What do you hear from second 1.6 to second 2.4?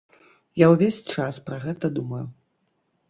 гэта думаю.